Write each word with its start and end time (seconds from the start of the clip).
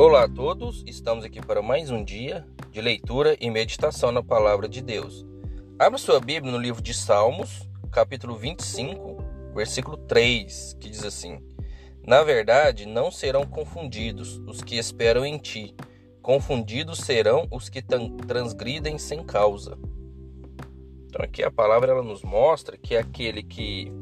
Olá 0.00 0.24
a 0.24 0.28
todos, 0.28 0.82
estamos 0.86 1.26
aqui 1.26 1.42
para 1.42 1.60
mais 1.60 1.90
um 1.90 2.02
dia 2.02 2.46
de 2.72 2.80
leitura 2.80 3.36
e 3.38 3.50
meditação 3.50 4.10
na 4.10 4.22
palavra 4.22 4.66
de 4.66 4.80
Deus. 4.80 5.26
Abra 5.78 5.98
sua 5.98 6.18
Bíblia 6.18 6.50
no 6.50 6.56
livro 6.56 6.80
de 6.80 6.94
Salmos, 6.94 7.68
capítulo 7.92 8.34
25, 8.34 9.22
versículo 9.54 9.98
3, 9.98 10.78
que 10.80 10.88
diz 10.88 11.04
assim: 11.04 11.38
Na 12.02 12.22
verdade, 12.22 12.86
não 12.86 13.10
serão 13.10 13.44
confundidos 13.44 14.38
os 14.46 14.62
que 14.62 14.78
esperam 14.78 15.22
em 15.22 15.36
ti, 15.36 15.76
confundidos 16.22 17.00
serão 17.00 17.46
os 17.50 17.68
que 17.68 17.82
transgridem 17.82 18.96
sem 18.96 19.22
causa. 19.22 19.76
Então 21.08 21.22
aqui 21.22 21.44
a 21.44 21.50
palavra 21.50 21.92
ela 21.92 22.02
nos 22.02 22.22
mostra 22.22 22.78
que 22.78 22.96
aquele 22.96 23.42
que 23.42 23.92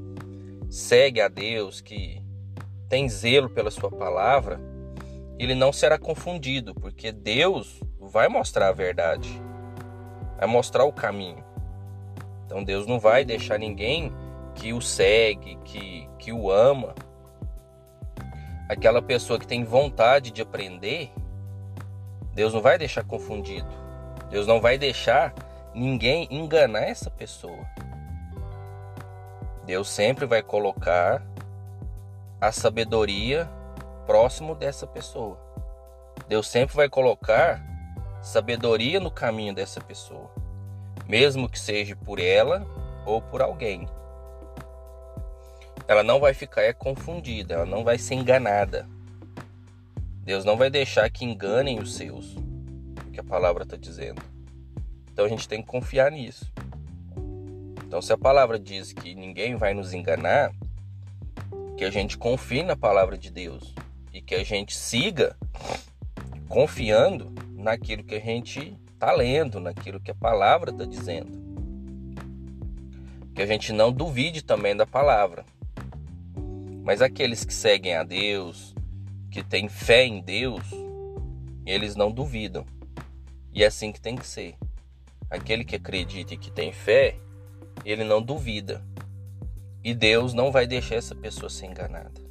segue 0.71 1.21
a 1.21 1.27
Deus, 1.27 1.81
que 1.81 2.23
tem 2.89 3.09
zelo 3.09 3.51
pela 3.51 3.73
sua 3.73 3.91
palavra, 3.91 4.78
ele 5.39 5.55
não 5.55 5.73
será 5.73 5.99
confundido, 5.99 6.75
porque 6.75 7.13
Deus 7.13 7.81
vai 8.01 8.29
mostrar 8.29 8.69
a 8.69 8.73
verdade, 8.73 9.41
vai 10.37 10.49
mostrar 10.49 10.85
o 10.85 10.93
caminho. 10.93 11.45
Então 12.45 12.65
Deus 12.65 12.87
não 12.87 12.99
vai 12.99 13.25
deixar 13.25 13.59
ninguém 13.59 14.13
que 14.55 14.73
o 14.73 14.81
segue, 14.81 15.57
que, 15.65 16.09
que 16.19 16.33
o 16.33 16.51
ama, 16.51 16.95
aquela 18.69 19.01
pessoa 19.01 19.39
que 19.39 19.47
tem 19.47 19.65
vontade 19.65 20.31
de 20.31 20.43
aprender, 20.43 21.13
Deus 22.35 22.53
não 22.53 22.61
vai 22.61 22.77
deixar 22.77 23.05
confundido. 23.05 23.69
Deus 24.31 24.47
não 24.47 24.61
vai 24.61 24.77
deixar 24.77 25.35
ninguém 25.75 26.27
enganar 26.31 26.83
essa 26.83 27.11
pessoa. 27.11 27.67
Deus 29.65 29.89
sempre 29.89 30.27
vai 30.27 30.43
colocar 30.43 31.23
a 32.41 32.53
sabedoria 32.53 33.49
próximo 34.09 34.55
dessa 34.55 34.87
pessoa. 34.87 35.39
Deus 36.27 36.49
sempre 36.49 36.75
vai 36.75 36.89
colocar 36.89 37.63
sabedoria 38.23 38.99
no 38.99 39.11
caminho 39.11 39.55
dessa 39.55 39.83
pessoa, 39.83 40.33
mesmo 41.07 41.47
que 41.47 41.61
seja 41.61 41.95
por 41.95 42.19
ela 42.19 42.67
ou 43.05 43.21
por 43.21 43.43
alguém. 43.43 43.87
Ela 45.87 46.03
não 46.03 46.19
vai 46.19 46.33
ficar 46.33 46.63
é, 46.63 46.73
confundida, 46.73 47.53
ela 47.53 47.67
não 47.67 47.85
vai 47.85 47.99
ser 47.99 48.15
enganada. 48.15 48.89
Deus 50.25 50.43
não 50.43 50.57
vai 50.57 50.71
deixar 50.71 51.11
que 51.11 51.27
enganem 51.27 51.79
os 51.79 51.95
seus, 51.95 52.35
o 52.35 53.11
que 53.13 53.21
a 53.21 53.25
palavra 53.25 53.65
está 53.65 53.77
dizendo. 53.77 54.23
Então 55.13 55.27
a 55.27 55.29
gente 55.29 55.47
tem 55.47 55.61
que 55.61 55.69
confiar 55.69 56.11
nisso. 56.11 56.51
Então, 57.87 58.01
se 58.01 58.13
a 58.13 58.19
palavra 58.19 58.59
diz 58.59 58.91
que 58.91 59.15
ninguém 59.15 59.57
vai 59.57 59.75
nos 59.75 59.93
enganar, 59.93 60.51
que 61.77 61.85
a 61.85 61.91
gente 61.91 62.17
confie 62.17 62.63
na 62.63 62.77
palavra 62.77 63.17
de 63.17 63.31
Deus 63.31 63.75
e 64.13 64.21
que 64.21 64.35
a 64.35 64.45
gente 64.45 64.77
siga 64.77 65.37
confiando 66.49 67.33
naquilo 67.55 68.05
que 68.05 68.15
a 68.15 68.21
gente 68.21 68.77
está 68.93 69.13
lendo, 69.13 69.61
naquilo 69.61 70.01
que 70.01 70.11
a 70.11 70.15
palavra 70.15 70.71
está 70.71 70.85
dizendo. 70.85 71.39
Que 73.35 73.43
a 73.43 73.47
gente 73.47 73.73
não 73.73 73.93
duvide 73.93 74.43
também 74.43 74.75
da 74.75 74.87
palavra. 74.87 75.45
Mas 76.83 77.03
aqueles 77.03 77.45
que 77.45 77.53
seguem 77.53 77.95
a 77.95 78.03
Deus, 78.03 78.75
que 79.31 79.43
têm 79.43 79.69
fé 79.69 80.05
em 80.05 80.21
Deus, 80.21 80.65
eles 81.67 81.95
não 81.95 82.11
duvidam. 82.11 82.65
E 83.53 83.63
é 83.63 83.67
assim 83.67 83.93
que 83.93 84.01
tem 84.01 84.17
que 84.17 84.27
ser. 84.27 84.57
Aquele 85.31 85.65
que 85.65 85.77
acredita 85.77 86.35
e 86.35 86.39
que 86.39 86.51
tem 86.51 86.73
fé, 86.73 87.17
ele 87.85 88.05
não 88.05 88.23
duvida. 88.23 88.83
E 89.85 89.95
Deus 89.95 90.33
não 90.33 90.51
vai 90.51 90.67
deixar 90.67 90.97
essa 90.97 91.15
pessoa 91.15 91.51
ser 91.51 91.67
enganada. 91.67 92.28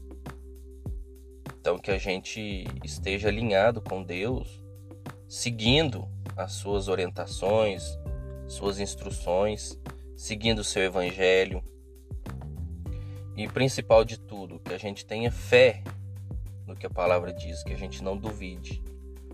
Então, 1.68 1.78
que 1.78 1.92
a 1.92 1.98
gente 1.98 2.64
esteja 2.82 3.28
alinhado 3.28 3.82
com 3.82 4.02
Deus, 4.02 4.64
seguindo 5.28 6.08
as 6.38 6.54
suas 6.54 6.88
orientações, 6.88 8.00
suas 8.48 8.80
instruções, 8.80 9.78
seguindo 10.16 10.60
o 10.60 10.64
seu 10.64 10.82
evangelho. 10.82 11.62
E 13.36 13.50
principal 13.50 14.06
de 14.06 14.18
tudo, 14.18 14.62
que 14.62 14.74
a 14.74 14.78
gente 14.78 15.06
tenha 15.06 15.30
fé 15.30 15.84
no 16.66 16.74
que 16.74 16.86
a 16.86 16.90
palavra 16.90 17.34
diz, 17.34 17.62
que 17.66 17.74
a 17.74 17.78
gente 17.78 18.02
não 18.02 18.16
duvide. 18.16 18.82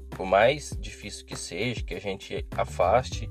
Por 0.09 0.25
mais 0.25 0.75
difícil 0.79 1.27
que 1.27 1.35
seja, 1.35 1.83
que 1.83 1.93
a 1.93 2.01
gente 2.01 2.47
afaste 2.57 3.29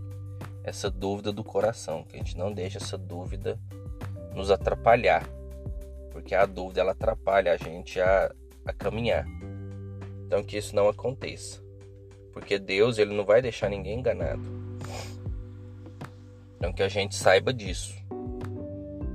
essa 0.62 0.88
dúvida 0.88 1.32
do 1.32 1.42
coração, 1.42 2.04
que 2.04 2.14
a 2.14 2.18
gente 2.20 2.38
não 2.38 2.52
deixe 2.52 2.76
essa 2.76 2.96
dúvida 2.96 3.58
nos 4.32 4.48
atrapalhar, 4.48 5.28
porque 6.12 6.36
a 6.36 6.46
dúvida 6.46 6.82
ela 6.82 6.92
atrapalha 6.92 7.52
a 7.52 7.56
gente 7.56 8.00
a, 8.00 8.32
a 8.64 8.72
caminhar. 8.72 9.26
Então 10.26 10.42
que 10.42 10.56
isso 10.56 10.74
não 10.74 10.88
aconteça, 10.88 11.62
porque 12.32 12.58
Deus 12.58 12.98
ele 12.98 13.14
não 13.14 13.24
vai 13.24 13.42
deixar 13.42 13.68
ninguém 13.68 13.98
enganado. 13.98 14.42
Então 16.56 16.72
que 16.72 16.82
a 16.82 16.88
gente 16.88 17.14
saiba 17.14 17.52
disso, 17.52 17.94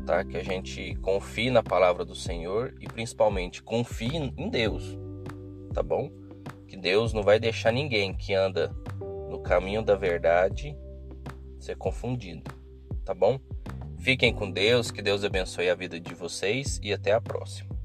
tá? 0.05 0.23
Que 0.23 0.37
a 0.37 0.43
gente 0.43 0.95
confie 1.01 1.49
na 1.49 1.63
palavra 1.63 2.05
do 2.05 2.15
Senhor 2.15 2.73
e 2.79 2.87
principalmente 2.87 3.63
confie 3.63 4.15
em 4.15 4.49
Deus, 4.49 4.97
tá 5.73 5.81
bom? 5.81 6.11
Que 6.67 6.77
Deus 6.77 7.13
não 7.13 7.23
vai 7.23 7.39
deixar 7.39 7.71
ninguém 7.71 8.13
que 8.13 8.33
anda 8.33 8.75
no 9.29 9.39
caminho 9.39 9.81
da 9.81 9.95
verdade 9.95 10.75
ser 11.59 11.75
confundido, 11.75 12.51
tá 13.03 13.13
bom? 13.13 13.39
Fiquem 13.97 14.33
com 14.33 14.49
Deus, 14.49 14.91
que 14.91 15.01
Deus 15.01 15.23
abençoe 15.23 15.69
a 15.69 15.75
vida 15.75 15.99
de 15.99 16.13
vocês 16.13 16.79
e 16.83 16.93
até 16.93 17.11
a 17.11 17.19
próxima. 17.19 17.75